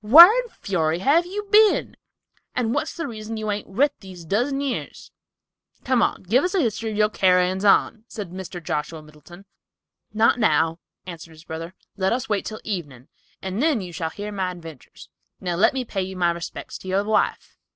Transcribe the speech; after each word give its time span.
"Whar 0.03 0.31
in 0.35 0.49
fury 0.49 0.97
have 0.97 1.27
you 1.27 1.47
been, 1.51 1.95
and 2.55 2.73
what's 2.73 2.97
the 2.97 3.07
reason 3.07 3.37
you 3.37 3.49
hain't 3.49 3.67
writ 3.67 3.93
these 3.99 4.25
dozen 4.25 4.59
years? 4.59 5.11
Come, 5.83 6.23
give 6.27 6.43
us 6.43 6.53
the 6.53 6.59
history 6.59 6.89
of 6.89 6.97
your 6.97 7.09
carryin's 7.11 7.63
on," 7.63 8.05
said 8.07 8.31
Mr. 8.31 8.63
Joshua 8.63 9.03
Middleton. 9.03 9.45
"Not 10.11 10.39
now," 10.39 10.79
answered 11.05 11.33
his 11.33 11.43
brother. 11.45 11.75
"Let 11.97 12.13
us 12.13 12.27
wait 12.27 12.47
until 12.49 12.61
evening, 12.63 13.09
and 13.43 13.61
then 13.61 13.79
you 13.79 13.93
shall 13.93 14.09
hear 14.09 14.31
my 14.31 14.49
adventures; 14.49 15.07
now 15.39 15.55
let 15.55 15.71
me 15.71 15.85
pay 15.85 16.15
my 16.15 16.31
respects 16.31 16.79
to 16.79 16.87
your 16.87 17.03
wife." 17.03 17.59